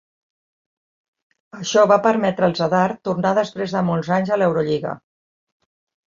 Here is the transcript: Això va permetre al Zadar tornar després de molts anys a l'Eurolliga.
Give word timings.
Això 1.57 1.83
va 1.91 1.97
permetre 2.07 2.47
al 2.47 2.55
Zadar 2.59 2.85
tornar 3.09 3.33
després 3.39 3.75
de 3.75 3.83
molts 3.91 4.09
anys 4.17 4.31
a 4.31 4.39
l'Eurolliga. 4.43 4.95